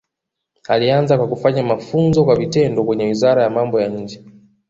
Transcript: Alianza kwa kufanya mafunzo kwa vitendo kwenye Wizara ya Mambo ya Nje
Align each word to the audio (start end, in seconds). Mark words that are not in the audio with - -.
Alianza 0.67 1.17
kwa 1.17 1.27
kufanya 1.27 1.63
mafunzo 1.63 2.25
kwa 2.25 2.35
vitendo 2.35 2.83
kwenye 2.83 3.03
Wizara 3.05 3.43
ya 3.43 3.49
Mambo 3.49 3.81
ya 3.81 3.87
Nje 3.87 4.23